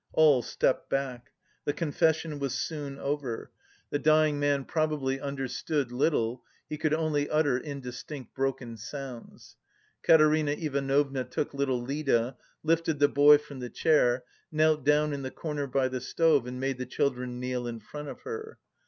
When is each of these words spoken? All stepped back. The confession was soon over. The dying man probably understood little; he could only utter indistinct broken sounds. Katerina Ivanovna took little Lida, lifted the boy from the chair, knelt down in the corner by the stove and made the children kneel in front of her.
All 0.13 0.41
stepped 0.41 0.89
back. 0.89 1.29
The 1.65 1.73
confession 1.73 2.39
was 2.39 2.55
soon 2.55 2.97
over. 2.97 3.51
The 3.91 3.99
dying 3.99 4.39
man 4.39 4.65
probably 4.65 5.19
understood 5.21 5.91
little; 5.91 6.43
he 6.67 6.75
could 6.79 6.95
only 6.95 7.29
utter 7.29 7.55
indistinct 7.55 8.33
broken 8.33 8.77
sounds. 8.77 9.57
Katerina 10.01 10.53
Ivanovna 10.53 11.23
took 11.23 11.53
little 11.53 11.83
Lida, 11.83 12.35
lifted 12.63 12.97
the 12.97 13.09
boy 13.09 13.37
from 13.37 13.59
the 13.59 13.69
chair, 13.69 14.23
knelt 14.51 14.83
down 14.83 15.13
in 15.13 15.21
the 15.21 15.29
corner 15.29 15.67
by 15.67 15.87
the 15.87 16.01
stove 16.01 16.47
and 16.47 16.59
made 16.59 16.79
the 16.79 16.87
children 16.87 17.39
kneel 17.39 17.67
in 17.67 17.79
front 17.79 18.07
of 18.07 18.21
her. 18.21 18.57